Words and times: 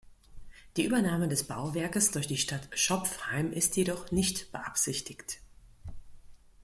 Die 0.77 0.85
Übernahme 0.85 1.27
des 1.27 1.43
Bauwerkes 1.43 2.09
durch 2.09 2.25
die 2.25 2.39
Stadt 2.39 2.67
Schopfheim 2.73 3.53
ist 3.53 3.77
jedoch 3.77 4.09
nicht 4.09 4.51
beabsichtigt. 4.51 5.37